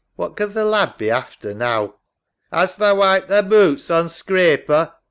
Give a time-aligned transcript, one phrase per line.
[0.15, 1.77] What can th' lad be after now?
[1.81, 1.93] (Calling)
[2.51, 4.93] Hast tha wiped thy boots on scraper?